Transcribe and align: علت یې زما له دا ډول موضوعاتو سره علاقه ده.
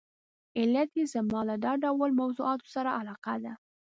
علت 0.59 0.89
یې 0.99 1.05
زما 1.13 1.39
له 1.49 1.55
دا 1.65 1.73
ډول 1.83 2.09
موضوعاتو 2.21 2.67
سره 2.75 2.89
علاقه 2.99 3.35
ده. 3.43 3.53